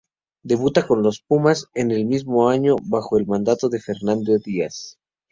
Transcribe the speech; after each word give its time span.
Debuta 0.41 0.87
con 0.87 1.03
los 1.03 1.21
"pumas" 1.21 1.67
en 1.75 1.91
el 1.91 2.07
mismo 2.07 2.49
año, 2.49 2.75
bajo 2.85 3.19
el 3.19 3.27
mando 3.27 3.55
de 3.69 3.79
Fernando 3.79 4.35
Díaz. 4.43 4.97